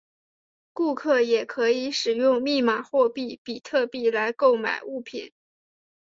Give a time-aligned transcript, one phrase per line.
[0.73, 5.31] 顾客也可以使用密码货币比特币来购买物品。